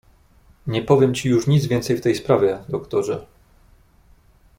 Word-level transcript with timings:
"Nie 0.67 0.81
powiem 0.81 1.13
ci 1.15 1.29
już 1.29 1.47
nic 1.47 1.65
więcej 1.65 1.97
w 1.97 2.01
tej 2.01 2.15
sprawie, 2.15 2.59
doktorze." 2.69 3.27